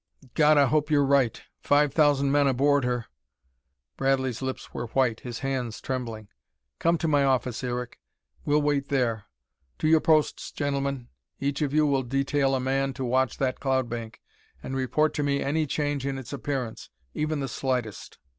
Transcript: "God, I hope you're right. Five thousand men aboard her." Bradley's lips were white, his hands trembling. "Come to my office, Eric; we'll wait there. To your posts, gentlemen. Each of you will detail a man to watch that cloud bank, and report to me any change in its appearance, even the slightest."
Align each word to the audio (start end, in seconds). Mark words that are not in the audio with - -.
"God, 0.33 0.57
I 0.57 0.65
hope 0.65 0.89
you're 0.89 1.05
right. 1.05 1.39
Five 1.61 1.93
thousand 1.93 2.31
men 2.31 2.47
aboard 2.47 2.85
her." 2.85 3.05
Bradley's 3.97 4.41
lips 4.41 4.73
were 4.73 4.87
white, 4.87 5.19
his 5.19 5.37
hands 5.41 5.79
trembling. 5.79 6.27
"Come 6.79 6.97
to 6.97 7.07
my 7.07 7.23
office, 7.23 7.63
Eric; 7.63 7.99
we'll 8.43 8.63
wait 8.63 8.87
there. 8.89 9.25
To 9.77 9.87
your 9.87 10.01
posts, 10.01 10.51
gentlemen. 10.51 11.09
Each 11.39 11.61
of 11.61 11.71
you 11.71 11.85
will 11.85 12.01
detail 12.01 12.55
a 12.55 12.59
man 12.59 12.93
to 12.93 13.05
watch 13.05 13.37
that 13.37 13.59
cloud 13.59 13.89
bank, 13.89 14.19
and 14.63 14.75
report 14.75 15.13
to 15.13 15.21
me 15.21 15.39
any 15.43 15.67
change 15.67 16.03
in 16.03 16.17
its 16.17 16.33
appearance, 16.33 16.89
even 17.13 17.39
the 17.39 17.47
slightest." 17.47 18.17